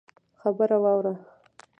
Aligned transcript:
خبره 0.41 0.77
واوره! 0.83 1.13